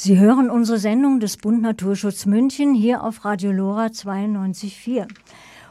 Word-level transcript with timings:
Sie 0.00 0.16
hören 0.16 0.48
unsere 0.48 0.78
Sendung 0.78 1.18
des 1.18 1.38
Bund 1.38 1.60
Naturschutz 1.60 2.24
München 2.24 2.72
hier 2.72 3.02
auf 3.02 3.24
Radio 3.24 3.50
Lora 3.50 3.86
92.4. 3.86 5.08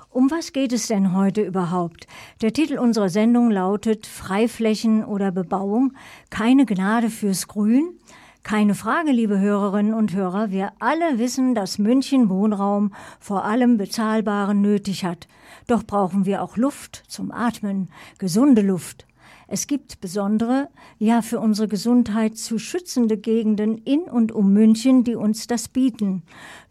Um 0.10 0.30
was 0.30 0.52
geht 0.52 0.74
es 0.74 0.88
denn 0.88 1.14
heute 1.14 1.44
überhaupt? 1.44 2.08
Der 2.42 2.52
Titel 2.52 2.78
unserer 2.78 3.08
Sendung 3.08 3.50
lautet 3.50 4.06
Freiflächen 4.06 5.06
oder 5.06 5.32
Bebauung, 5.32 5.94
keine 6.30 6.66
Gnade 6.66 7.10
fürs 7.10 7.48
Grün. 7.48 7.98
Keine 8.44 8.76
Frage, 8.76 9.14
liebe 9.14 9.40
Hörerinnen 9.40 9.94
und 9.94 10.14
Hörer, 10.14 10.52
wir 10.52 10.74
alle 10.80 11.20
wissen, 11.20 11.56
dass 11.56 11.80
München 11.80 12.28
Wohnraum 12.28 12.94
vor 13.22 13.46
allem 13.46 13.78
bezahlbaren 13.78 14.60
nötig 14.60 15.06
hat. 15.06 15.30
Doch 15.68 15.86
brauchen 15.86 16.26
wir 16.26 16.44
auch 16.44 16.58
Luft 16.58 17.02
zum 17.08 17.32
Atmen, 17.32 17.88
gesunde 18.18 18.62
Luft. 18.62 19.07
Es 19.48 19.68
gibt 19.68 20.02
besondere, 20.02 20.70
ja 21.00 21.22
für 21.22 21.40
unsere 21.40 21.68
Gesundheit 21.68 22.38
zu 22.38 22.60
schützende 22.60 23.18
Gegenden 23.18 23.78
in 23.78 24.02
und 24.02 24.32
um 24.32 24.52
München, 24.54 25.04
die 25.04 25.16
uns 25.16 25.48
das 25.48 25.68
bieten. 25.68 26.24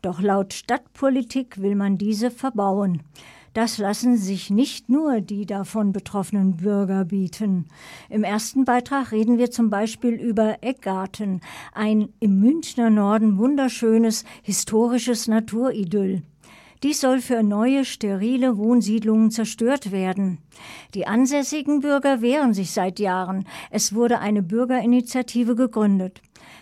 Doch 0.03 0.21
laut 0.21 0.53
Stadtpolitik 0.53 1.61
will 1.61 1.75
man 1.75 1.99
diese 1.99 2.31
verbauen. 2.31 3.03
Das 3.57 3.79
lassen 3.79 4.19
sich 4.19 4.51
nicht 4.51 4.91
nur 4.91 5.23
die 5.23 5.47
davon 5.47 5.93
betroffenen 5.93 6.59
Bürger 6.59 7.07
bieten. 7.07 7.65
Im 8.11 8.23
ersten 8.23 8.67
Beitrag 8.67 9.13
reden 9.13 9.39
wir 9.39 9.51
zum 9.51 9.71
Beispiel 9.71 10.13
über 10.13 10.59
Eckgarten, 10.61 11.41
ein 11.73 12.11
im 12.21 12.39
Münchner 12.39 12.91
Norden 12.91 13.39
wunderschönes 13.39 14.27
historisches 14.43 15.27
Naturidyll. 15.27 16.23
Dies 16.83 17.01
soll 17.01 17.21
für 17.21 17.43
neue 17.43 17.85
sterile 17.85 18.59
Wohnsiedlungen 18.59 19.31
zerstört 19.31 19.93
werden. 19.93 20.39
Die 20.95 21.07
ansässigen 21.07 21.81
Bürger 21.81 22.21
wehren 22.21 22.53
sich 22.53 22.71
seit 22.71 22.99
Jahren. 22.99 23.47
Es 23.71 23.95
wurde 23.95 24.19
eine 24.19 24.43
Bürgerinitiative 24.43 25.55
gegründet. 25.55 26.21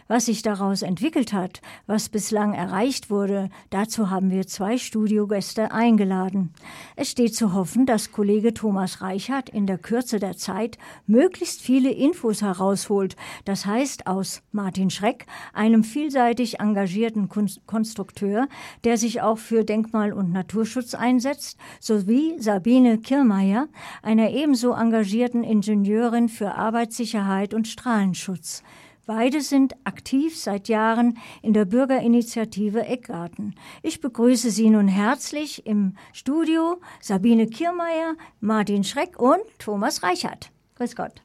Was 0.09 0.27
sich 0.27 0.43
daraus 0.43 0.83
entwickelt 0.83 1.33
hat, 1.33 1.62
was 1.87 2.09
bislang 2.09 2.52
erreicht 2.52 3.11
wurde, 3.11 3.48
dazu 3.70 4.10
haben 4.10 4.30
wir 4.30 4.47
zwei 4.47 4.76
Studiogäste 4.76 5.73
eingeladen. 5.73 6.52
Es 6.96 7.10
steht 7.10 7.35
zu 7.35 7.54
hoffen, 7.54 7.87
dass 7.87 8.13
Kollege 8.13 8.52
Thomas 8.52 9.01
Reichert 9.01 9.49
in 9.49 9.66
der 9.66 9.79
Kürze 9.79 10.18
der 10.18 10.37
Zeit 10.37 10.79
möglichst 11.07 11.63
viele 11.63 11.91
Infos 11.91 12.43
herausholt. 12.43 13.16
Das 13.45 13.66
heißt 13.66 14.07
aus 14.07 14.43
Martin 14.52 14.91
Schreck, 14.91 15.26
einem 15.52 15.85
vielseitig 15.85 16.60
engagierten 16.60 17.29
Konstrukteur, 17.66 18.48
der 18.85 18.98
sich 18.98 19.23
auch 19.23 19.38
für 19.38 19.65
Denkmal- 19.65 20.13
und 20.13 20.32
Naturschutz 20.32 20.95
einsetzt, 20.95 21.59
sowie 21.80 22.35
Sabine 22.38 22.98
Kirmeier, 22.98 23.69
einer 24.02 24.30
ebenso 24.30 24.73
engagierten 24.73 25.45
Ingenieurin 25.45 26.29
für 26.29 26.54
Arbeitssicherheit 26.54 27.54
und 27.54 27.69
Strahlenschutz. 27.69 28.63
Beide 29.07 29.43
sind 29.43 29.74
aktiv 29.85 30.38
seit 30.38 30.69
Jahren 30.69 31.19
in 31.43 31.52
der 31.52 31.66
Bürgerinitiative 31.66 32.87
Eckgarten. 32.87 33.55
Ich 33.83 34.01
begrüße 34.01 34.51
Sie 34.51 34.71
nun 34.71 34.88
herzlich 34.88 35.66
im 35.66 35.97
Studio 36.15 36.80
Sabine 37.02 37.47
Kiermeier, 37.47 38.15
Martin 38.41 38.82
Schreck 38.82 39.19
und 39.19 39.43
Thomas 39.59 40.02
Reichert. 40.02 40.51
Grüß 40.77 40.97
Gott. 40.97 41.21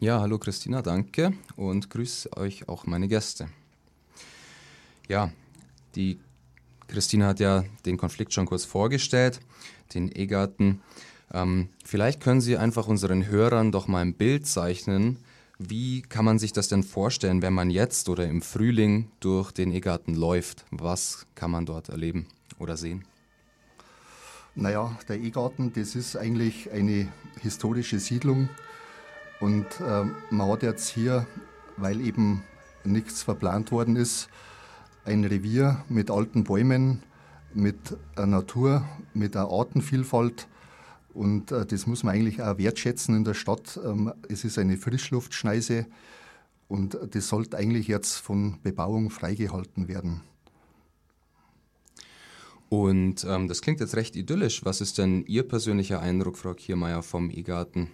Ja, 0.00 0.20
hallo 0.20 0.36
Christina, 0.38 0.82
danke 0.82 1.32
und 1.54 1.90
grüße 1.90 2.36
euch 2.36 2.68
auch 2.68 2.86
meine 2.86 3.06
Gäste. 3.06 3.48
Ja, 5.08 5.30
die 5.94 6.18
Christina 6.88 7.28
hat 7.28 7.38
ja 7.38 7.62
den 7.86 7.98
Konflikt 7.98 8.34
schon 8.34 8.46
kurz 8.46 8.64
vorgestellt, 8.64 9.38
den 9.94 10.10
Egarten. 10.10 10.82
Ähm, 11.32 11.68
vielleicht 11.84 12.20
können 12.20 12.40
Sie 12.40 12.56
einfach 12.56 12.88
unseren 12.88 13.26
Hörern 13.28 13.70
doch 13.70 13.86
mal 13.86 14.00
ein 14.00 14.14
Bild 14.14 14.48
zeichnen, 14.48 15.18
wie 15.68 16.02
kann 16.02 16.24
man 16.24 16.38
sich 16.38 16.52
das 16.52 16.68
denn 16.68 16.82
vorstellen, 16.82 17.42
wenn 17.42 17.52
man 17.52 17.70
jetzt 17.70 18.08
oder 18.08 18.26
im 18.26 18.42
Frühling 18.42 19.10
durch 19.20 19.52
den 19.52 19.72
Egarten 19.72 20.14
läuft? 20.14 20.64
Was 20.70 21.26
kann 21.34 21.50
man 21.50 21.66
dort 21.66 21.88
erleben 21.88 22.26
oder 22.58 22.76
sehen? 22.76 23.04
Naja, 24.54 24.96
der 25.08 25.16
Egarten, 25.16 25.72
das 25.72 25.94
ist 25.94 26.16
eigentlich 26.16 26.70
eine 26.70 27.08
historische 27.40 27.98
Siedlung. 27.98 28.48
Und 29.40 29.66
äh, 29.80 30.04
man 30.30 30.48
hat 30.48 30.62
jetzt 30.62 30.88
hier, 30.88 31.26
weil 31.76 32.00
eben 32.00 32.42
nichts 32.84 33.22
verplant 33.22 33.72
worden 33.72 33.96
ist, 33.96 34.28
ein 35.04 35.24
Revier 35.24 35.84
mit 35.88 36.10
alten 36.10 36.44
Bäumen, 36.44 37.02
mit 37.54 37.96
Natur, 38.16 38.84
mit 39.14 39.36
einer 39.36 39.50
Artenvielfalt 39.50 40.46
und 41.14 41.52
äh, 41.52 41.66
das 41.66 41.86
muss 41.86 42.02
man 42.02 42.14
eigentlich 42.14 42.42
auch 42.42 42.58
wertschätzen 42.58 43.16
in 43.16 43.24
der 43.24 43.34
Stadt. 43.34 43.78
Ähm, 43.84 44.12
es 44.28 44.44
ist 44.44 44.58
eine 44.58 44.76
Frischluftschneise 44.76 45.86
und 46.68 46.98
das 47.10 47.28
sollte 47.28 47.56
eigentlich 47.56 47.88
jetzt 47.88 48.16
von 48.16 48.58
Bebauung 48.62 49.10
freigehalten 49.10 49.88
werden. 49.88 50.22
Und 52.68 53.24
ähm, 53.28 53.48
das 53.48 53.60
klingt 53.60 53.80
jetzt 53.80 53.96
recht 53.96 54.16
idyllisch. 54.16 54.64
Was 54.64 54.80
ist 54.80 54.96
denn 54.96 55.26
Ihr 55.26 55.46
persönlicher 55.46 56.00
Eindruck, 56.00 56.38
Frau 56.38 56.54
Kiermeier, 56.54 57.02
vom 57.02 57.30
E-Garten? 57.30 57.90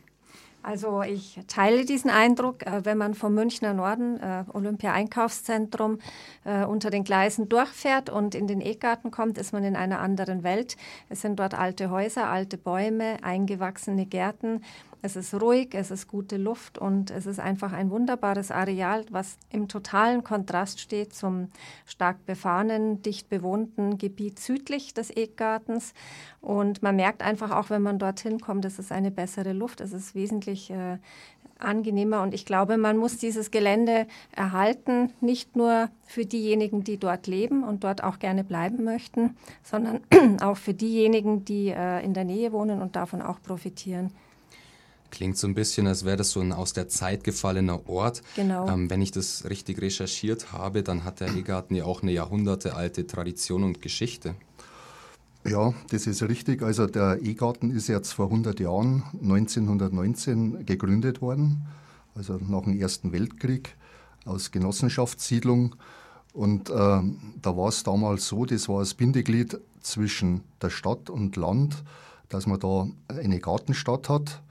Also 0.63 1.03
ich 1.03 1.41
teile 1.47 1.85
diesen 1.85 2.11
Eindruck, 2.11 2.67
äh, 2.67 2.85
wenn 2.85 2.99
man 2.99 3.15
vom 3.15 3.35
Münchner 3.35 3.75
Norden, 3.75 4.21
äh, 4.21 4.45
Olympia-Einkaufszentrum, 4.53 5.99
äh, 6.45 6.65
unter 6.65 6.91
den 6.91 7.05
Gleisen 7.05 7.49
durchfährt 7.49 8.11
und 8.11 8.35
in 8.35 8.47
den 8.47 8.61
Eckgarten 8.61 9.11
kommt, 9.11 9.39
ist 9.39 9.53
man 9.53 9.65
in 9.65 9.77
einer 9.77 10.01
anderen 10.01 10.43
Welt. 10.43 10.77
Es 11.09 11.21
sind 11.23 11.39
dort 11.39 11.55
alte 11.55 11.91
Häuser, 11.91 12.29
alte 12.29 12.59
Bäume, 12.59 13.17
eingewachsene 13.23 14.05
Gärten. 14.07 14.63
Es 15.01 15.15
ist 15.15 15.33
ruhig, 15.41 15.75
es 15.75 15.93
ist 15.93 16.09
gute 16.09 16.37
Luft 16.37 16.77
und 16.79 17.13
es 17.13 17.27
ist 17.27 17.39
einfach 17.39 17.73
ein 17.73 17.91
wunderbares 17.91 18.51
Areal, 18.51 19.05
was 19.11 19.39
im 19.51 19.69
totalen 19.69 20.25
Kontrast 20.25 20.81
steht 20.81 21.15
zum 21.15 21.49
stark 21.87 22.27
befahrenen, 22.27 23.01
dicht 23.03 23.29
bewohnten 23.29 23.99
Gebiet 23.99 24.41
südlich 24.41 24.95
des 24.95 25.11
Eckgartens. 25.11 25.95
Und 26.41 26.83
man 26.83 26.97
merkt 26.97 27.23
einfach 27.23 27.53
auch, 27.53 27.71
wenn 27.71 27.83
man 27.83 28.01
dorthin 28.01 28.41
kommt, 28.41 28.65
es 28.65 28.81
ist 28.81 28.91
eine 28.91 29.13
bessere 29.13 29.53
Luft, 29.53 29.81
es 29.81 29.93
ist 29.93 30.17
wesentlich 30.17 30.71
äh, 30.71 30.99
angenehmer. 31.59 32.23
Und 32.23 32.35
ich 32.35 32.45
glaube, 32.45 32.77
man 32.77 32.97
muss 32.97 33.19
dieses 33.19 33.51
Gelände 33.53 34.07
erhalten, 34.33 35.13
nicht 35.21 35.55
nur 35.55 35.91
für 36.07 36.27
diejenigen, 36.27 36.83
die 36.83 36.99
dort 36.99 37.27
leben 37.29 37.63
und 37.63 37.85
dort 37.85 38.03
auch 38.03 38.19
gerne 38.19 38.43
bleiben 38.43 38.85
möchten, 38.85 39.37
sondern 39.63 40.01
auch 40.41 40.57
für 40.57 40.75
diejenigen, 40.75 41.45
die 41.45 41.69
äh, 41.69 42.05
in 42.05 42.15
der 42.15 42.25
Nähe 42.25 42.53
wohnen 42.53 42.83
und 42.83 42.97
davon 42.97 43.23
auch 43.23 43.41
profitieren. 43.41 44.11
Klingt 45.11 45.39
so 45.39 45.47
ein 45.47 45.55
bisschen, 45.55 45.87
als 45.87 46.05
wäre 46.05 46.19
das 46.19 46.31
so 46.31 46.41
ein 46.41 46.53
aus 46.53 46.75
der 46.75 46.89
Zeit 46.89 47.25
gefallener 47.25 47.89
Ort. 47.89 48.23
Genau. 48.37 48.69
Ähm, 48.69 48.91
wenn 48.91 49.01
ich 49.01 49.11
das 49.11 49.49
richtig 49.49 49.81
recherchiert 49.81 50.53
habe, 50.53 50.83
dann 50.83 51.05
hat 51.05 51.21
der 51.21 51.35
Egarten 51.35 51.75
ja 51.75 51.85
auch 51.85 52.03
eine 52.03 52.13
jahrhundertealte 52.13 53.07
Tradition 53.07 53.65
und 53.65 53.81
Geschichte. 53.81 54.35
Ja, 55.47 55.73
das 55.91 56.07
ist 56.07 56.23
richtig. 56.23 56.63
Also 56.63 56.87
der 56.87 57.21
E-Garten 57.23 57.71
ist 57.71 57.89
jetzt 57.89 58.13
vor 58.13 58.27
100 58.27 58.61
Jahren, 58.61 59.05
1919, 59.23 60.67
gegründet 60.67 61.23
worden, 61.23 61.67
also 62.15 62.39
nach 62.47 62.65
dem 62.65 62.79
Ersten 62.79 63.13
Weltkrieg 63.13 63.77
aus 64.27 64.51
Genossenschaftssiedlung. 64.51 65.75
Und 66.35 66.69
äh, 66.69 66.73
da 66.73 67.57
war 67.57 67.69
es 67.69 67.83
damals 67.83 68.29
so, 68.29 68.45
das 68.45 68.69
war 68.69 68.81
das 68.81 68.93
Bindeglied 68.93 69.59
zwischen 69.81 70.43
der 70.61 70.71
Stadt 70.71 71.09
und 71.09 71.37
Land, 71.37 71.83
dass 72.29 72.47
man 72.47 72.61
da 72.61 72.87
eine 73.09 73.41
Gartenstadt 73.41 74.11
hat 74.11 74.43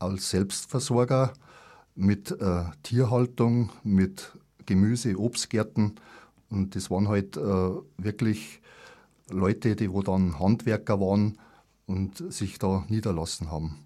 als 0.00 0.30
Selbstversorger 0.30 1.32
mit 1.94 2.30
äh, 2.40 2.64
Tierhaltung, 2.82 3.70
mit 3.84 4.32
Gemüse, 4.66 5.18
Obstgärten. 5.18 5.96
Und 6.50 6.74
das 6.74 6.90
waren 6.90 7.08
halt 7.08 7.36
äh, 7.36 7.70
wirklich 7.98 8.60
Leute, 9.30 9.76
die 9.76 9.92
wo 9.92 10.02
dann 10.02 10.38
Handwerker 10.38 11.00
waren 11.00 11.38
und 11.86 12.32
sich 12.32 12.58
da 12.58 12.84
niederlassen 12.88 13.50
haben. 13.50 13.76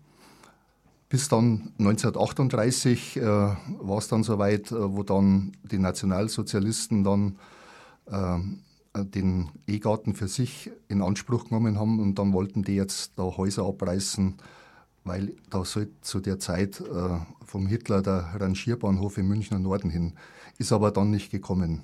Bis 1.08 1.28
dann 1.28 1.72
1938 1.78 3.16
äh, 3.18 3.22
war 3.22 3.98
es 3.98 4.08
dann 4.08 4.24
soweit, 4.24 4.72
äh, 4.72 4.96
wo 4.96 5.02
dann 5.02 5.52
die 5.62 5.78
Nationalsozialisten 5.78 7.04
dann 7.04 7.38
äh, 8.06 8.38
den 9.04 9.50
E-Garten 9.66 10.14
für 10.14 10.28
sich 10.28 10.70
in 10.88 11.02
Anspruch 11.02 11.44
genommen 11.44 11.78
haben 11.78 12.00
und 12.00 12.18
dann 12.18 12.32
wollten 12.32 12.62
die 12.62 12.76
jetzt 12.76 13.12
da 13.16 13.24
Häuser 13.24 13.64
abreißen, 13.64 14.34
weil 15.04 15.34
da 15.50 15.64
sollte 15.64 15.92
zu 16.00 16.20
der 16.20 16.38
Zeit 16.38 16.80
äh, 16.80 17.18
vom 17.44 17.66
Hitler 17.66 18.02
der 18.02 18.34
Rangierbahnhof 18.38 19.18
im 19.18 19.28
Münchner 19.28 19.58
Norden 19.58 19.90
hin, 19.90 20.14
ist 20.58 20.72
aber 20.72 20.90
dann 20.90 21.10
nicht 21.10 21.30
gekommen, 21.30 21.82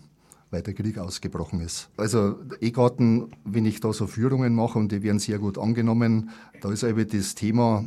weil 0.51 0.63
der 0.63 0.75
Krieg 0.75 0.99
ausgebrochen 0.99 1.61
ist. 1.61 1.91
Also 1.97 2.39
E-Garten, 2.61 3.31
wenn 3.45 3.67
ich 3.67 3.81
da 3.81 3.93
so 3.93 4.07
Führungen 4.07 4.55
mache 4.55 4.79
und 4.79 4.91
die 4.91 5.03
werden 5.03 5.19
sehr 5.19 5.39
gut 5.39 5.59
angenommen, 5.59 6.31
da 6.61 6.73
ist 6.73 6.83
eben 6.83 7.07
das 7.07 7.35
Thema 7.35 7.85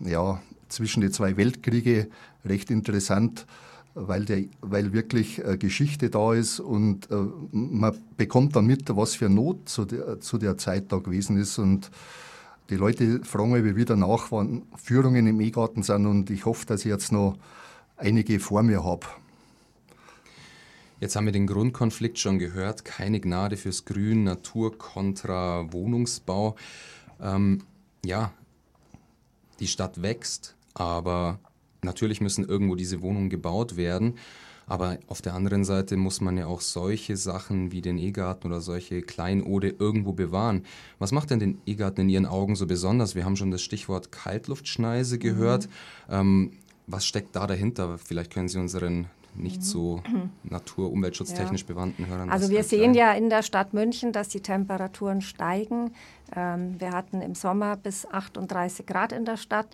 ja, 0.00 0.40
zwischen 0.68 1.00
den 1.00 1.12
zwei 1.12 1.36
Weltkriege 1.36 2.08
recht 2.44 2.70
interessant, 2.70 3.46
weil, 3.94 4.24
der, 4.26 4.44
weil 4.60 4.92
wirklich 4.92 5.44
äh, 5.44 5.56
Geschichte 5.56 6.10
da 6.10 6.34
ist 6.34 6.60
und 6.60 7.10
äh, 7.10 7.16
man 7.52 7.96
bekommt 8.16 8.54
dann 8.54 8.66
mit, 8.66 8.94
was 8.94 9.14
für 9.14 9.28
Not 9.28 9.68
zu 9.68 9.86
der, 9.86 10.20
zu 10.20 10.38
der 10.38 10.56
Zeit 10.56 10.92
da 10.92 10.98
gewesen 10.98 11.36
ist 11.36 11.58
und 11.58 11.90
die 12.70 12.76
Leute 12.76 13.24
fragen 13.24 13.52
mich 13.52 13.76
wieder 13.76 13.96
nach, 13.96 14.30
wann 14.30 14.62
Führungen 14.76 15.26
im 15.26 15.40
E-Garten 15.40 15.82
sind 15.82 16.06
und 16.06 16.30
ich 16.30 16.44
hoffe, 16.44 16.66
dass 16.66 16.80
ich 16.80 16.86
jetzt 16.86 17.12
noch 17.12 17.38
einige 17.96 18.40
vor 18.40 18.62
mir 18.62 18.84
habe. 18.84 19.06
Jetzt 21.00 21.16
haben 21.16 21.26
wir 21.26 21.32
den 21.32 21.46
Grundkonflikt 21.46 22.18
schon 22.18 22.38
gehört. 22.38 22.84
Keine 22.84 23.20
Gnade 23.20 23.56
fürs 23.56 23.84
Grün, 23.84 24.24
Natur 24.24 24.76
kontra 24.76 25.72
Wohnungsbau. 25.72 26.56
Ähm, 27.22 27.62
ja, 28.04 28.32
die 29.60 29.68
Stadt 29.68 30.02
wächst, 30.02 30.56
aber 30.74 31.38
natürlich 31.82 32.20
müssen 32.20 32.44
irgendwo 32.44 32.74
diese 32.74 33.00
Wohnungen 33.00 33.30
gebaut 33.30 33.76
werden. 33.76 34.14
Aber 34.68 34.98
auf 35.06 35.22
der 35.22 35.34
anderen 35.34 35.64
Seite 35.64 35.96
muss 35.96 36.20
man 36.20 36.36
ja 36.36 36.46
auch 36.46 36.60
solche 36.60 37.16
Sachen 37.16 37.72
wie 37.72 37.80
den 37.80 37.98
E-Garten 37.98 38.46
oder 38.46 38.60
solche 38.60 39.02
Kleinode 39.02 39.74
irgendwo 39.78 40.12
bewahren. 40.12 40.64
Was 40.98 41.12
macht 41.12 41.30
denn 41.30 41.38
den 41.38 41.58
E-Garten 41.66 42.02
in 42.02 42.08
Ihren 42.08 42.26
Augen 42.26 42.54
so 42.54 42.66
besonders? 42.66 43.14
Wir 43.14 43.24
haben 43.24 43.36
schon 43.36 43.50
das 43.50 43.62
Stichwort 43.62 44.12
Kaltluftschneise 44.12 45.18
gehört. 45.18 45.68
Mhm. 46.08 46.14
Ähm, 46.14 46.52
was 46.86 47.06
steckt 47.06 47.36
da 47.36 47.46
dahinter? 47.46 47.98
Vielleicht 47.98 48.32
können 48.32 48.48
Sie 48.48 48.58
unseren 48.58 49.06
nicht 49.34 49.62
so 49.62 50.02
natur-, 50.42 50.90
umweltschutztechnisch 50.90 51.62
ja. 51.62 51.66
bewandten 51.68 52.06
Hörern. 52.06 52.30
Also 52.30 52.50
wir 52.50 52.64
sehen 52.64 52.94
ja 52.94 53.12
in 53.12 53.30
der 53.30 53.42
Stadt 53.42 53.72
München, 53.72 54.12
dass 54.12 54.28
die 54.28 54.40
Temperaturen 54.40 55.20
steigen. 55.20 55.92
Ähm, 56.34 56.76
wir 56.78 56.92
hatten 56.92 57.20
im 57.20 57.34
Sommer 57.34 57.76
bis 57.76 58.06
38 58.06 58.86
Grad 58.86 59.12
in 59.12 59.24
der 59.24 59.36
Stadt. 59.36 59.68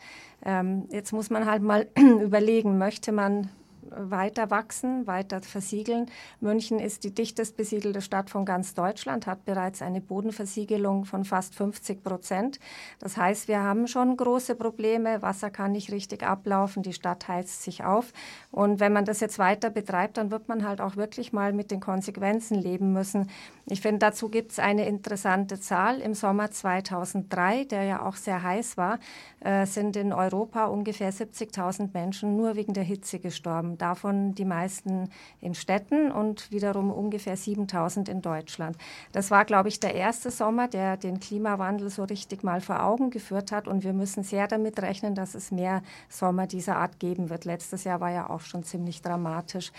Ähm, 0.44 0.84
jetzt 0.90 1.12
muss 1.12 1.30
man 1.30 1.46
halt 1.46 1.62
mal 1.62 1.88
überlegen, 2.22 2.78
möchte 2.78 3.12
man 3.12 3.48
weiter 3.96 4.50
wachsen, 4.50 5.06
weiter 5.06 5.40
versiegeln. 5.40 6.06
München 6.40 6.78
ist 6.78 7.04
die 7.04 7.14
dichtest 7.14 7.56
besiedelte 7.56 8.00
Stadt 8.00 8.30
von 8.30 8.44
ganz 8.44 8.74
Deutschland, 8.74 9.26
hat 9.26 9.44
bereits 9.44 9.82
eine 9.82 10.00
Bodenversiegelung 10.00 11.04
von 11.04 11.24
fast 11.24 11.54
50 11.54 12.02
Prozent. 12.02 12.58
Das 12.98 13.16
heißt, 13.16 13.48
wir 13.48 13.62
haben 13.62 13.86
schon 13.86 14.16
große 14.16 14.54
Probleme. 14.54 15.22
Wasser 15.22 15.50
kann 15.50 15.72
nicht 15.72 15.92
richtig 15.92 16.22
ablaufen, 16.22 16.82
die 16.82 16.92
Stadt 16.92 17.28
heizt 17.28 17.62
sich 17.62 17.84
auf. 17.84 18.12
Und 18.50 18.80
wenn 18.80 18.92
man 18.92 19.04
das 19.04 19.20
jetzt 19.20 19.38
weiter 19.38 19.70
betreibt, 19.70 20.16
dann 20.16 20.30
wird 20.30 20.48
man 20.48 20.66
halt 20.66 20.80
auch 20.80 20.96
wirklich 20.96 21.32
mal 21.32 21.52
mit 21.52 21.70
den 21.70 21.80
Konsequenzen 21.80 22.56
leben 22.56 22.92
müssen. 22.92 23.30
Ich 23.66 23.80
finde, 23.80 24.00
dazu 24.00 24.28
gibt 24.28 24.52
es 24.52 24.58
eine 24.58 24.86
interessante 24.86 25.58
Zahl. 25.58 26.00
Im 26.00 26.14
Sommer 26.14 26.50
2003, 26.50 27.64
der 27.64 27.84
ja 27.84 28.02
auch 28.06 28.16
sehr 28.16 28.42
heiß 28.42 28.76
war, 28.76 28.98
äh, 29.40 29.66
sind 29.66 29.96
in 29.96 30.12
Europa 30.12 30.66
ungefähr 30.66 31.12
70.000 31.12 31.90
Menschen 31.94 32.36
nur 32.36 32.56
wegen 32.56 32.74
der 32.74 32.84
Hitze 32.84 33.18
gestorben 33.18 33.78
davon 33.84 34.34
die 34.34 34.46
meisten 34.46 35.10
in 35.42 35.54
Städten 35.54 36.10
und 36.10 36.50
wiederum 36.50 36.90
ungefähr 36.90 37.36
7000 37.36 38.08
in 38.08 38.22
Deutschland. 38.22 38.76
Das 39.12 39.30
war, 39.30 39.44
glaube 39.44 39.68
ich, 39.68 39.78
der 39.78 39.94
erste 39.94 40.30
Sommer, 40.30 40.68
der 40.68 40.96
den 40.96 41.20
Klimawandel 41.20 41.90
so 41.90 42.04
richtig 42.04 42.42
mal 42.42 42.62
vor 42.62 42.82
Augen 42.82 43.10
geführt 43.10 43.52
hat 43.52 43.68
und 43.68 43.84
wir 43.84 43.92
müssen 43.92 44.24
sehr 44.24 44.48
damit 44.48 44.80
rechnen, 44.80 45.14
dass 45.14 45.34
es 45.34 45.50
mehr 45.50 45.82
Sommer 46.08 46.46
dieser 46.46 46.76
Art 46.76 46.98
geben 46.98 47.28
wird. 47.28 47.44
Letztes 47.44 47.84
Jahr 47.84 48.00
war 48.00 48.10
ja 48.10 48.30
auch 48.30 48.40
schon 48.40 48.64
ziemlich 48.64 49.02
dramatisch. 49.02 49.70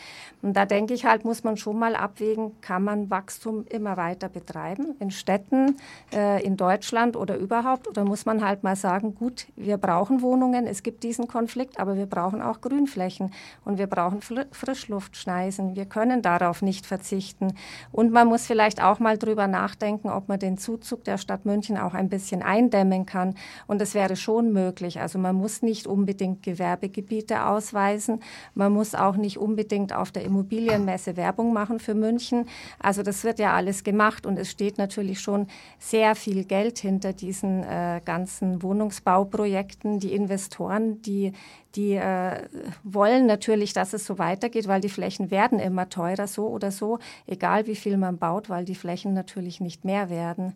Und 0.43 0.53
da 0.53 0.65
denke 0.65 0.93
ich 0.93 1.05
halt, 1.05 1.25
muss 1.25 1.43
man 1.43 1.57
schon 1.57 1.79
mal 1.79 1.95
abwägen, 1.95 2.51
kann 2.61 2.83
man 2.83 3.09
Wachstum 3.09 3.65
immer 3.69 3.97
weiter 3.97 4.29
betreiben 4.29 4.95
in 4.99 5.09
Städten, 5.09 5.77
äh, 6.13 6.43
in 6.45 6.57
Deutschland 6.57 7.15
oder 7.15 7.37
überhaupt 7.37 7.87
oder 7.87 8.05
muss 8.05 8.25
man 8.25 8.45
halt 8.45 8.63
mal 8.63 8.75
sagen, 8.75 9.15
gut, 9.15 9.47
wir 9.55 9.77
brauchen 9.77 10.21
Wohnungen, 10.21 10.67
es 10.67 10.83
gibt 10.83 11.03
diesen 11.03 11.27
Konflikt, 11.27 11.79
aber 11.79 11.97
wir 11.97 12.05
brauchen 12.05 12.41
auch 12.41 12.61
Grünflächen 12.61 13.31
und 13.63 13.77
wir 13.77 13.84
brauchen 13.87 14.21
Frischluftschneisen. 14.21 15.75
Wir 15.75 15.85
können 15.85 16.21
darauf 16.21 16.61
nicht 16.61 16.85
verzichten. 16.85 17.53
Und 17.91 18.11
man 18.11 18.27
muss 18.27 18.45
vielleicht 18.45 18.81
auch 18.81 18.99
mal 18.99 19.17
drüber 19.17 19.47
nachdenken, 19.47 20.09
ob 20.09 20.27
man 20.27 20.39
den 20.39 20.57
Zuzug 20.57 21.03
der 21.03 21.17
Stadt 21.17 21.45
München 21.45 21.77
auch 21.77 21.93
ein 21.93 22.09
bisschen 22.09 22.41
eindämmen 22.41 23.05
kann. 23.05 23.35
Und 23.67 23.81
das 23.81 23.93
wäre 23.93 24.15
schon 24.15 24.53
möglich. 24.53 24.99
Also 24.99 25.19
man 25.19 25.35
muss 25.35 25.61
nicht 25.61 25.87
unbedingt 25.87 26.43
Gewerbegebiete 26.43 27.45
ausweisen. 27.45 28.21
Man 28.53 28.71
muss 28.71 28.95
auch 28.95 29.15
nicht 29.15 29.37
unbedingt 29.37 29.93
auf 29.93 30.11
der 30.11 30.23
Immobilienmesse 30.23 31.17
Werbung 31.17 31.53
machen 31.53 31.79
für 31.79 31.93
München. 31.93 32.47
Also 32.79 33.03
das 33.03 33.23
wird 33.23 33.39
ja 33.39 33.53
alles 33.53 33.83
gemacht 33.83 34.25
und 34.25 34.37
es 34.37 34.51
steht 34.51 34.77
natürlich 34.77 35.19
schon 35.19 35.47
sehr 35.79 36.15
viel 36.15 36.43
Geld 36.45 36.79
hinter 36.79 37.13
diesen 37.13 37.63
äh, 37.63 38.01
ganzen 38.03 38.61
Wohnungsbauprojekten. 38.61 39.99
Die 39.99 40.13
Investoren, 40.13 41.01
die 41.01 41.33
die 41.75 41.93
äh, 41.93 42.47
wollen 42.83 43.25
natürlich, 43.25 43.73
dass 43.73 43.93
es 43.93 44.05
so 44.05 44.17
weitergeht, 44.17 44.67
weil 44.67 44.81
die 44.81 44.89
Flächen 44.89 45.31
werden 45.31 45.59
immer 45.59 45.89
teurer, 45.89 46.27
so 46.27 46.47
oder 46.47 46.71
so, 46.71 46.99
egal 47.27 47.67
wie 47.67 47.75
viel 47.75 47.97
man 47.97 48.17
baut, 48.17 48.49
weil 48.49 48.65
die 48.65 48.75
Flächen 48.75 49.13
natürlich 49.13 49.59
nicht 49.59 49.85
mehr 49.85 50.09
werden. 50.09 50.53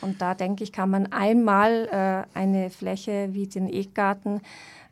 Und 0.00 0.20
da 0.20 0.34
denke 0.34 0.64
ich, 0.64 0.72
kann 0.72 0.90
man 0.90 1.12
einmal 1.12 2.26
äh, 2.34 2.38
eine 2.38 2.70
Fläche 2.70 3.28
wie 3.32 3.46
den 3.46 3.68
Eckgarten 3.68 4.40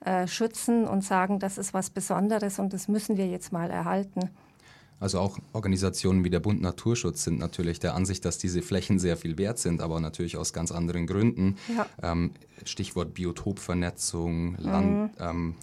äh, 0.04 0.26
schützen 0.26 0.86
und 0.86 1.02
sagen, 1.02 1.38
das 1.38 1.58
ist 1.58 1.74
was 1.74 1.90
Besonderes 1.90 2.58
und 2.58 2.72
das 2.72 2.88
müssen 2.88 3.16
wir 3.16 3.26
jetzt 3.26 3.52
mal 3.52 3.70
erhalten. 3.70 4.30
Also 5.04 5.18
auch 5.18 5.38
Organisationen 5.52 6.24
wie 6.24 6.30
der 6.30 6.40
Bund 6.40 6.62
Naturschutz 6.62 7.24
sind 7.24 7.38
natürlich 7.38 7.78
der 7.78 7.94
Ansicht, 7.94 8.24
dass 8.24 8.38
diese 8.38 8.62
Flächen 8.62 8.98
sehr 8.98 9.18
viel 9.18 9.36
wert 9.36 9.58
sind, 9.58 9.82
aber 9.82 10.00
natürlich 10.00 10.38
aus 10.38 10.54
ganz 10.54 10.72
anderen 10.72 11.06
Gründen. 11.06 11.56
Ja. 11.76 11.86
Ähm, 12.02 12.30
Stichwort 12.64 13.12
Biotopvernetzung, 13.12 14.56
Land, 14.56 15.20
mhm. 15.20 15.22
ähm, 15.22 15.54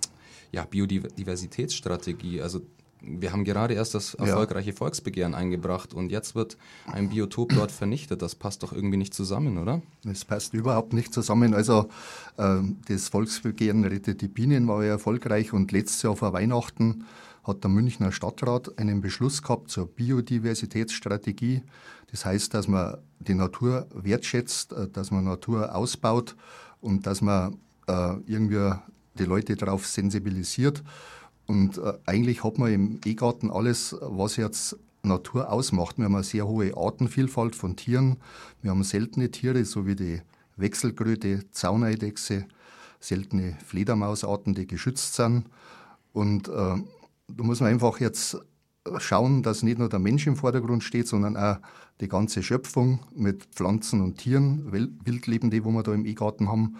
ja, 0.52 0.64
Biodiversitätsstrategie. 0.66 2.40
Also 2.40 2.62
wir 3.02 3.32
haben 3.32 3.44
gerade 3.44 3.74
erst 3.74 3.96
das 3.96 4.14
erfolgreiche 4.14 4.70
ja. 4.70 4.76
Volksbegehren 4.76 5.34
eingebracht 5.34 5.96
und 5.96 6.12
jetzt 6.12 6.36
wird 6.36 6.56
ein 6.86 7.10
Biotop 7.10 7.50
dort 7.50 7.72
vernichtet. 7.72 8.22
Das 8.22 8.36
passt 8.36 8.62
doch 8.62 8.74
irgendwie 8.74 8.98
nicht 8.98 9.16
zusammen, 9.16 9.58
oder? 9.58 9.82
Das 10.04 10.24
passt 10.24 10.54
überhaupt 10.54 10.94
nicht 10.94 11.16
zusammen. 11.16 11.56
Also 11.56 11.90
äh, 12.38 12.60
das 12.88 13.08
Volksbegehren 13.08 13.86
Rettet 13.86 14.22
die 14.22 14.28
Bienen 14.28 14.68
war 14.68 14.84
ja 14.84 14.92
erfolgreich 14.92 15.52
und 15.52 15.72
letztes 15.72 16.04
Jahr 16.04 16.16
vor 16.16 16.32
Weihnachten 16.32 17.06
hat 17.44 17.64
der 17.64 17.72
Münchner 17.72 18.12
Stadtrat 18.12 18.78
einen 18.78 19.02
Beschluss 19.02 19.42
gehabt 19.42 19.70
zur 19.70 19.88
Biodiversitätsstrategie. 19.88 21.64
Das 22.12 22.26
heißt, 22.26 22.54
dass 22.54 22.68
man 22.68 22.98
die 23.20 23.34
Natur 23.34 23.88
wertschätzt, 23.94 24.74
äh, 24.74 24.88
dass 24.90 25.12
man 25.12 25.24
Natur 25.24 25.76
ausbaut 25.76 26.36
und 26.82 27.08
dass 27.08 27.22
man 27.22 27.58
äh, 27.88 28.16
irgendwie 28.26 28.74
die 29.18 29.26
Leute 29.26 29.56
darauf 29.56 29.88
sensibilisiert. 29.88 30.84
Und 31.48 31.78
äh, 31.78 31.94
eigentlich 32.06 32.44
hat 32.44 32.58
man 32.58 32.72
im 32.72 33.00
E-Garten 33.04 33.52
alles, 33.52 33.96
was 34.00 34.36
jetzt 34.36 34.78
Natur 35.04 35.52
ausmacht. 35.52 35.98
Wir 35.98 36.06
haben 36.06 36.16
eine 36.16 36.24
sehr 36.24 36.48
hohe 36.48 36.78
Artenvielfalt 36.78 37.56
von 37.56 37.76
Tieren. 37.76 38.18
Wir 38.62 38.72
haben 38.72 38.84
seltene 38.84 39.32
Tiere, 39.32 39.66
so 39.66 39.86
wie 39.88 39.96
die 39.96 40.22
Wechselkröte, 40.58 41.50
Zauneidechse, 41.52 42.46
seltene 43.00 43.58
Fledermausarten, 43.66 44.54
die 44.54 44.68
geschützt 44.68 45.16
sind. 45.16 45.46
Und 46.14 46.50
äh, 46.50 46.76
da 47.36 47.44
muss 47.44 47.60
man 47.60 47.70
einfach 47.70 48.00
jetzt 48.00 48.38
schauen, 48.98 49.44
dass 49.44 49.64
nicht 49.64 49.78
nur 49.78 49.90
der 49.90 50.00
Mensch 50.00 50.26
im 50.28 50.36
Vordergrund 50.36 50.84
steht, 50.84 51.08
sondern 51.08 51.38
auch 51.38 51.58
die 52.00 52.08
ganze 52.08 52.42
Schöpfung 52.42 53.00
mit 53.16 53.46
Pflanzen 53.46 54.02
und 54.02 54.18
Tieren, 54.18 54.72
Wildlebende, 54.72 55.64
wo 55.64 55.72
wir 55.72 55.84
da 55.84 55.94
im 55.94 56.06
E-Garten 56.06 56.50
haben. 56.50 56.78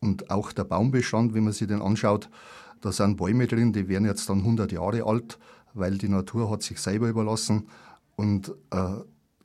Und 0.00 0.30
auch 0.30 0.52
der 0.52 0.64
Baumbestand, 0.64 1.34
wenn 1.34 1.44
man 1.44 1.52
sich 1.52 1.68
den 1.68 1.82
anschaut, 1.82 2.28
da 2.80 2.92
sind 2.92 3.16
Bäume 3.16 3.46
drin, 3.46 3.72
die 3.72 3.88
werden 3.88 4.04
jetzt 4.04 4.28
dann 4.28 4.38
100 4.38 4.72
Jahre 4.72 5.04
alt, 5.04 5.38
weil 5.72 5.98
die 5.98 6.08
Natur 6.08 6.50
hat 6.50 6.62
sich 6.62 6.80
selber 6.80 7.08
überlassen. 7.08 7.68
Und 8.16 8.54
äh, 8.70 8.94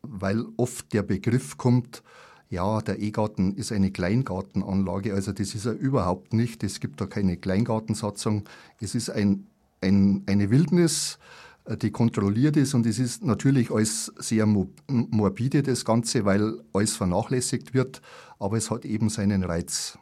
weil 0.01 0.45
oft 0.57 0.91
der 0.93 1.03
Begriff 1.03 1.57
kommt, 1.57 2.03
ja, 2.49 2.81
der 2.81 2.99
E-Garten 2.99 3.55
ist 3.55 3.71
eine 3.71 3.91
Kleingartenanlage, 3.91 5.13
also 5.13 5.31
das 5.31 5.55
ist 5.55 5.65
er 5.65 5.73
überhaupt 5.73 6.33
nicht. 6.33 6.63
Es 6.63 6.81
gibt 6.81 6.99
da 6.99 7.05
keine 7.05 7.37
Kleingartensatzung. 7.37 8.43
Es 8.81 8.93
ist 8.93 9.09
ein 9.09 9.47
ein, 9.81 10.23
eine 10.27 10.49
Wildnis, 10.49 11.19
äh, 11.65 11.77
die 11.77 11.91
kontrolliert 11.91 12.57
ist 12.57 12.73
und 12.73 12.85
es 12.85 12.99
ist 12.99 13.23
natürlich 13.23 13.71
alles 13.71 14.11
sehr 14.17 14.45
morbide, 14.45 15.63
das 15.63 15.85
Ganze, 15.85 16.25
weil 16.25 16.59
alles 16.73 16.95
vernachlässigt 16.95 17.73
wird, 17.73 18.01
aber 18.39 18.57
es 18.57 18.71
hat 18.71 18.85
eben 18.85 19.09
seinen 19.09 19.43
Reiz. 19.43 19.97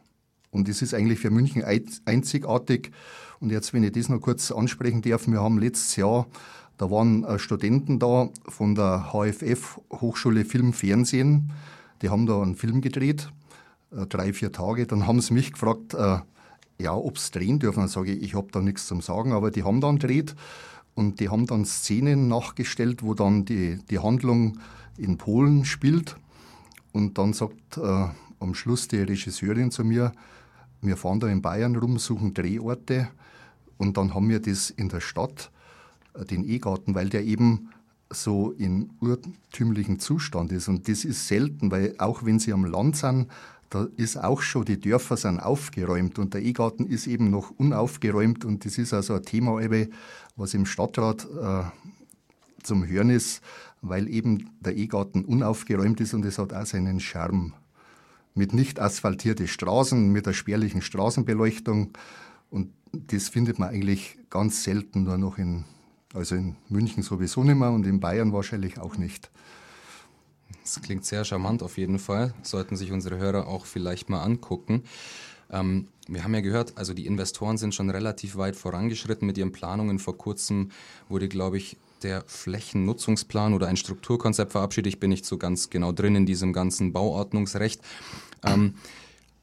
Und 0.50 0.68
es 0.68 0.82
ist 0.82 0.94
eigentlich 0.94 1.20
für 1.20 1.30
München 1.30 1.64
einzigartig. 2.04 2.90
Und 3.38 3.52
jetzt, 3.52 3.72
wenn 3.72 3.84
ich 3.84 3.92
das 3.92 4.08
noch 4.08 4.20
kurz 4.20 4.50
ansprechen 4.50 5.00
darf, 5.00 5.28
wir 5.28 5.40
haben 5.40 5.58
letztes 5.58 5.96
Jahr, 5.96 6.26
da 6.76 6.90
waren 6.90 7.24
äh, 7.24 7.38
Studenten 7.38 7.98
da 7.98 8.30
von 8.48 8.74
der 8.74 9.12
HFF 9.12 9.80
Hochschule 9.92 10.44
Film 10.44 10.72
Fernsehen, 10.72 11.52
die 12.02 12.08
haben 12.08 12.26
da 12.26 12.42
einen 12.42 12.56
Film 12.56 12.80
gedreht, 12.80 13.30
äh, 13.92 14.06
drei, 14.06 14.32
vier 14.32 14.50
Tage. 14.50 14.86
Dann 14.86 15.06
haben 15.06 15.20
sie 15.20 15.34
mich 15.34 15.52
gefragt, 15.52 15.94
ja, 16.80 16.94
ob 16.94 17.18
sie 17.18 17.30
drehen 17.32 17.58
dürfen. 17.58 17.80
Dann 17.80 17.88
sage 17.88 18.12
ich, 18.12 18.22
ich 18.22 18.34
habe 18.34 18.48
da 18.50 18.60
nichts 18.60 18.86
zum 18.86 19.00
Sagen, 19.00 19.32
aber 19.32 19.50
die 19.50 19.62
haben 19.62 19.80
dann 19.80 19.98
dreht 19.98 20.34
und 20.94 21.20
die 21.20 21.28
haben 21.28 21.46
dann 21.46 21.64
Szenen 21.64 22.28
nachgestellt, 22.28 23.02
wo 23.02 23.14
dann 23.14 23.44
die, 23.44 23.78
die 23.90 23.98
Handlung 23.98 24.58
in 24.96 25.16
Polen 25.18 25.64
spielt. 25.64 26.16
Und 26.92 27.18
dann 27.18 27.32
sagt 27.32 27.78
äh, 27.78 28.08
am 28.40 28.54
Schluss 28.54 28.88
die 28.88 28.98
Regisseurin 28.98 29.70
zu 29.70 29.84
mir, 29.84 30.12
wir 30.82 30.96
fahren 30.96 31.20
da 31.20 31.28
in 31.28 31.42
Bayern 31.42 31.76
rum, 31.76 31.98
suchen 31.98 32.34
Drehorte 32.34 33.08
und 33.76 33.96
dann 33.96 34.14
haben 34.14 34.28
wir 34.28 34.40
das 34.40 34.70
in 34.70 34.88
der 34.88 35.00
Stadt, 35.00 35.50
äh, 36.14 36.24
den 36.24 36.48
E-Garten, 36.48 36.94
weil 36.94 37.08
der 37.08 37.24
eben 37.24 37.70
so 38.12 38.50
in 38.52 38.90
urtümlichen 39.00 40.00
Zustand 40.00 40.50
ist. 40.52 40.68
Und 40.68 40.88
das 40.88 41.04
ist 41.04 41.28
selten, 41.28 41.70
weil 41.70 41.94
auch 41.98 42.24
wenn 42.24 42.38
sie 42.38 42.52
am 42.52 42.64
Land 42.64 42.96
sind, 42.96 43.28
da 43.70 43.86
ist 43.96 44.16
auch 44.16 44.42
schon, 44.42 44.64
die 44.64 44.80
Dörfer 44.80 45.16
sind 45.16 45.38
aufgeräumt 45.38 46.18
und 46.18 46.34
der 46.34 46.42
E-Garten 46.42 46.86
ist 46.86 47.06
eben 47.06 47.30
noch 47.30 47.50
unaufgeräumt 47.50 48.44
und 48.44 48.64
das 48.64 48.78
ist 48.78 48.92
also 48.92 49.14
ein 49.14 49.22
Thema, 49.22 49.60
was 50.36 50.54
im 50.54 50.66
Stadtrat 50.66 51.26
äh, 51.40 51.62
zum 52.64 52.86
Hören 52.86 53.10
ist, 53.10 53.42
weil 53.80 54.08
eben 54.08 54.50
der 54.60 54.76
E-Garten 54.76 55.24
unaufgeräumt 55.24 56.00
ist 56.00 56.14
und 56.14 56.24
es 56.24 56.38
hat 56.38 56.52
auch 56.52 56.66
seinen 56.66 56.98
Charme. 56.98 57.54
Mit 58.34 58.52
nicht 58.52 58.80
asphaltierte 58.80 59.46
Straßen, 59.46 60.10
mit 60.10 60.26
der 60.26 60.32
spärlichen 60.32 60.82
Straßenbeleuchtung. 60.82 61.90
Und 62.48 62.72
das 62.92 63.28
findet 63.28 63.58
man 63.58 63.70
eigentlich 63.70 64.18
ganz 64.30 64.62
selten 64.62 65.04
nur 65.04 65.18
noch 65.18 65.38
in, 65.38 65.64
also 66.14 66.36
in 66.36 66.56
München 66.68 67.02
sowieso 67.02 67.44
nicht 67.44 67.56
mehr 67.56 67.70
und 67.70 67.86
in 67.86 68.00
Bayern 68.00 68.32
wahrscheinlich 68.32 68.78
auch 68.78 68.96
nicht. 68.96 69.30
Das 70.62 70.80
klingt 70.82 71.04
sehr 71.04 71.24
charmant 71.24 71.62
auf 71.62 71.78
jeden 71.78 71.98
Fall. 71.98 72.34
Sollten 72.42 72.76
sich 72.76 72.92
unsere 72.92 73.18
Hörer 73.18 73.46
auch 73.46 73.66
vielleicht 73.66 74.08
mal 74.08 74.22
angucken. 74.22 74.84
Ähm, 75.50 75.88
wir 76.08 76.24
haben 76.24 76.34
ja 76.34 76.40
gehört, 76.40 76.76
also 76.76 76.94
die 76.94 77.06
Investoren 77.06 77.56
sind 77.56 77.74
schon 77.74 77.90
relativ 77.90 78.36
weit 78.36 78.56
vorangeschritten 78.56 79.26
mit 79.26 79.38
ihren 79.38 79.52
Planungen. 79.52 79.98
Vor 79.98 80.16
kurzem 80.18 80.70
wurde, 81.08 81.28
glaube 81.28 81.56
ich, 81.56 81.76
der 82.02 82.24
Flächennutzungsplan 82.26 83.52
oder 83.54 83.68
ein 83.68 83.76
Strukturkonzept 83.76 84.52
verabschiedet. 84.52 84.94
Ich 84.94 85.00
bin 85.00 85.10
nicht 85.10 85.26
so 85.26 85.38
ganz 85.38 85.70
genau 85.70 85.92
drin 85.92 86.16
in 86.16 86.26
diesem 86.26 86.52
ganzen 86.52 86.92
Bauordnungsrecht. 86.92 87.80
Ähm, 88.44 88.74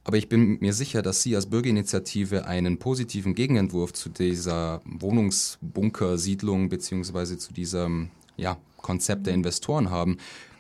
aber 0.04 0.18
ich 0.18 0.30
bin 0.30 0.60
mir 0.60 0.74
sicher, 0.74 1.02
dass 1.02 1.22
Sie 1.22 1.36
als 1.36 1.48
Bürgerinitiative 1.48 2.46
einen 2.46 2.80
positiven 2.80 3.36
Gegenentwurf 3.36 3.94
zu 3.94 4.10
dieser 4.10 4.82
Wohnungsbunkersiedlung 4.86 6.70
beziehungsweise 6.70 7.38
zu 7.38 7.54
diesem 7.54 8.10
ja, 8.38 8.58
Konzept 8.78 9.28
der 9.28 9.34
Investoren 9.34 9.90
haben. 9.90 10.18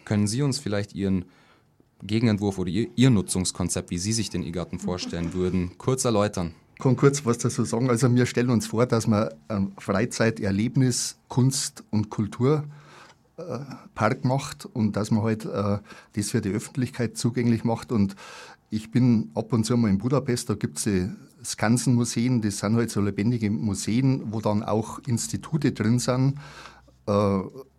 Können 0.07 0.25
Sie 0.25 0.41
uns 0.41 0.57
vielleicht 0.57 0.95
Ihren 0.95 1.25
Gegenentwurf 2.01 2.57
oder 2.59 2.69
Ihr, 2.69 2.87
Ihr 2.95 3.09
Nutzungskonzept, 3.09 3.91
wie 3.91 3.97
Sie 3.97 4.13
sich 4.13 4.29
den 4.29 4.41
E-Garten 4.41 4.79
vorstellen 4.79 5.33
würden, 5.33 5.77
kurz 5.77 6.05
erläutern? 6.05 6.53
Ich 6.75 6.79
kann 6.81 6.95
kurz 6.95 7.25
was 7.25 7.39
dazu 7.39 7.65
sagen. 7.65 7.89
Also 7.89 8.15
wir 8.15 8.25
stellen 8.25 8.49
uns 8.49 8.67
vor, 8.67 8.85
dass 8.85 9.05
man 9.05 9.31
einen 9.49 9.73
Freizeiterlebnis, 9.77 11.17
Kunst 11.27 11.83
und 11.89 12.09
Kulturpark 12.09 12.63
macht 14.23 14.65
und 14.65 14.95
dass 14.95 15.11
man 15.11 15.23
halt 15.23 15.43
äh, 15.43 15.79
das 16.13 16.29
für 16.29 16.39
die 16.39 16.51
Öffentlichkeit 16.51 17.17
zugänglich 17.17 17.65
macht. 17.65 17.91
Und 17.91 18.15
ich 18.69 18.91
bin 18.91 19.31
ab 19.35 19.51
und 19.51 19.65
zu 19.65 19.75
mal 19.75 19.89
in 19.89 19.97
Budapest, 19.97 20.49
da 20.49 20.53
gibt 20.53 20.77
es 20.77 20.85
die 20.85 21.09
Skansenmuseen, 21.43 22.41
das 22.41 22.59
sind 22.59 22.77
halt 22.77 22.91
so 22.91 23.01
lebendige 23.01 23.51
Museen, 23.51 24.31
wo 24.31 24.39
dann 24.39 24.63
auch 24.63 24.99
Institute 25.05 25.73
drin 25.73 25.99
sind. 25.99 26.35
Äh, 27.07 27.11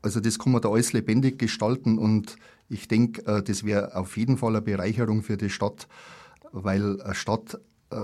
also 0.03 0.21
das 0.21 0.39
kann 0.39 0.53
man 0.53 0.63
da 0.63 0.71
alles 0.71 0.93
lebendig 0.93 1.39
gestalten 1.39 1.99
und 1.99 2.37
ich 2.69 2.89
denke, 2.89 3.25
äh, 3.27 3.43
das 3.43 3.65
wäre 3.65 3.95
auf 3.97 4.17
jeden 4.17 4.37
Fall 4.37 4.57
eine 4.57 4.63
Bereicherung 4.63 5.23
für 5.23 5.37
die 5.37 5.51
Stadt, 5.51 5.89
weil 6.53 7.01
eine 7.03 7.15
Stadt 7.15 7.61
äh, 7.91 7.97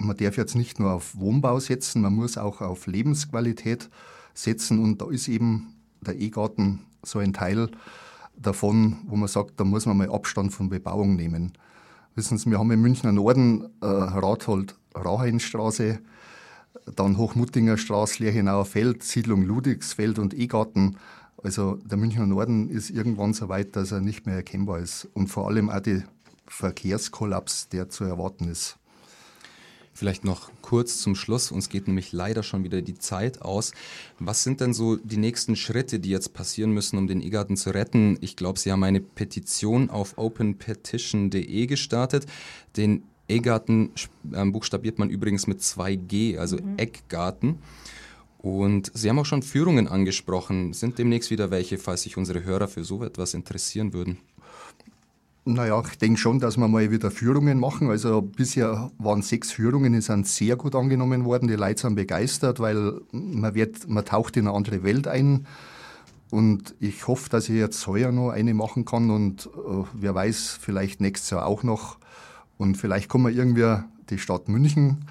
man 0.00 0.16
darf 0.16 0.36
jetzt 0.36 0.54
nicht 0.54 0.80
nur 0.80 0.92
auf 0.92 1.16
Wohnbau 1.16 1.60
setzen, 1.60 2.02
man 2.02 2.14
muss 2.14 2.38
auch 2.38 2.60
auf 2.60 2.86
Lebensqualität 2.86 3.90
setzen 4.34 4.82
und 4.82 5.00
da 5.00 5.10
ist 5.10 5.28
eben 5.28 5.74
der 6.00 6.18
E-Garten 6.18 6.80
so 7.02 7.18
ein 7.18 7.32
Teil 7.32 7.70
davon, 8.36 8.98
wo 9.06 9.16
man 9.16 9.28
sagt, 9.28 9.60
da 9.60 9.64
muss 9.64 9.86
man 9.86 9.98
mal 9.98 10.10
Abstand 10.10 10.52
von 10.52 10.70
Bebauung 10.70 11.16
nehmen. 11.16 11.52
Wissen 12.14 12.38
Sie, 12.38 12.50
wir 12.50 12.58
haben 12.58 12.70
im 12.70 12.80
Münchner 12.80 13.12
Norden 13.12 13.68
äh, 13.80 13.86
Rathold 13.86 14.76
Raheinstraße, 14.94 16.00
dann 16.96 17.16
Hochmuttinger 17.16 17.76
Straße, 17.76 18.22
Lerchenauer 18.22 18.64
Feld, 18.64 19.02
Siedlung 19.02 19.42
Ludwigsfeld 19.42 20.18
und 20.18 20.34
E-Garten. 20.34 20.96
Also 21.42 21.76
der 21.76 21.98
Münchner 21.98 22.26
Norden 22.26 22.68
ist 22.68 22.90
irgendwann 22.90 23.32
so 23.32 23.48
weit, 23.48 23.76
dass 23.76 23.92
er 23.92 24.00
nicht 24.00 24.26
mehr 24.26 24.36
erkennbar 24.36 24.78
ist. 24.78 25.08
Und 25.14 25.28
vor 25.28 25.48
allem 25.48 25.70
auch 25.70 25.80
der 25.80 26.04
Verkehrskollaps, 26.46 27.68
der 27.68 27.88
zu 27.88 28.04
erwarten 28.04 28.48
ist. 28.48 28.76
Vielleicht 29.92 30.24
noch 30.24 30.50
kurz 30.62 30.98
zum 30.98 31.14
Schluss, 31.14 31.50
uns 31.50 31.68
geht 31.68 31.86
nämlich 31.86 32.12
leider 32.12 32.42
schon 32.42 32.64
wieder 32.64 32.80
die 32.80 32.94
Zeit 32.94 33.42
aus. 33.42 33.72
Was 34.18 34.44
sind 34.44 34.60
denn 34.60 34.72
so 34.72 34.96
die 34.96 35.16
nächsten 35.16 35.56
Schritte, 35.56 36.00
die 36.00 36.10
jetzt 36.10 36.32
passieren 36.32 36.70
müssen, 36.70 36.96
um 36.96 37.06
den 37.06 37.20
E-Garten 37.20 37.56
zu 37.56 37.70
retten? 37.70 38.16
Ich 38.20 38.36
glaube, 38.36 38.58
Sie 38.58 38.70
haben 38.72 38.84
eine 38.84 39.00
Petition 39.00 39.90
auf 39.90 40.16
openpetition.de 40.16 41.66
gestartet. 41.66 42.26
Den 42.76 43.02
E-Garten 43.30 43.90
äh, 44.32 44.44
buchstabiert 44.44 44.98
man 44.98 45.10
übrigens 45.10 45.46
mit 45.46 45.60
2G, 45.60 46.38
also 46.38 46.56
mhm. 46.56 46.76
Eckgarten. 46.76 47.58
Und 48.38 48.90
Sie 48.94 49.08
haben 49.08 49.18
auch 49.18 49.26
schon 49.26 49.42
Führungen 49.42 49.86
angesprochen. 49.86 50.72
Sind 50.72 50.98
demnächst 50.98 51.30
wieder 51.30 51.50
welche, 51.50 51.76
falls 51.76 52.02
sich 52.02 52.16
unsere 52.16 52.42
Hörer 52.42 52.68
für 52.68 52.84
so 52.84 53.04
etwas 53.04 53.34
interessieren 53.34 53.92
würden? 53.92 54.18
Naja, 55.44 55.82
ich 55.90 55.98
denke 55.98 56.18
schon, 56.18 56.38
dass 56.38 56.56
wir 56.56 56.68
mal 56.68 56.90
wieder 56.90 57.10
Führungen 57.10 57.58
machen. 57.58 57.90
Also 57.90 58.22
bisher 58.22 58.90
waren 58.98 59.22
sechs 59.22 59.52
Führungen, 59.52 59.92
die 59.92 60.00
sind 60.00 60.26
sehr 60.26 60.56
gut 60.56 60.74
angenommen 60.74 61.24
worden. 61.24 61.48
Die 61.48 61.54
Leute 61.54 61.82
sind 61.82 61.96
begeistert, 61.96 62.60
weil 62.60 63.00
man, 63.10 63.54
wird, 63.54 63.88
man 63.88 64.04
taucht 64.04 64.36
in 64.36 64.46
eine 64.46 64.56
andere 64.56 64.82
Welt 64.82 65.06
ein. 65.06 65.46
Und 66.30 66.74
ich 66.78 67.06
hoffe, 67.08 67.28
dass 67.28 67.48
ich 67.48 67.56
jetzt 67.56 67.86
heuer 67.86 68.12
noch 68.12 68.30
eine 68.30 68.54
machen 68.54 68.84
kann 68.84 69.10
und 69.10 69.46
äh, 69.46 69.84
wer 69.92 70.14
weiß, 70.14 70.58
vielleicht 70.60 71.00
nächstes 71.00 71.30
Jahr 71.30 71.46
auch 71.46 71.62
noch. 71.62 71.98
Und 72.60 72.76
vielleicht 72.76 73.08
kann 73.08 73.22
man 73.22 73.34
irgendwie 73.34 73.82
die 74.10 74.18
Stadt 74.18 74.46
München, 74.48 75.06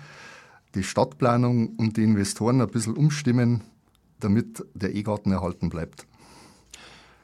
die 0.75 0.83
Stadtplanung 0.83 1.69
und 1.77 1.97
die 1.97 2.03
Investoren 2.03 2.61
ein 2.61 2.67
bisschen 2.67 2.95
umstimmen, 2.95 3.61
damit 4.19 4.63
der 4.75 4.93
E-Garten 4.93 5.31
erhalten 5.31 5.69
bleibt. 5.69 6.05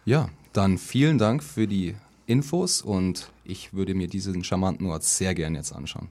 Ja, 0.04 0.30
dann 0.52 0.80
vielen 0.80 1.20
Dank 1.20 1.44
für 1.44 1.68
die 1.68 1.96
Infos 2.26 2.82
und 2.82 3.32
ich 3.44 3.74
würde 3.74 3.94
mir 3.94 4.08
diesen 4.08 4.44
charmanten 4.44 4.88
Ort 4.88 5.04
sehr 5.04 5.36
gerne 5.36 5.60
jetzt 5.60 5.74
anschauen. 5.74 6.10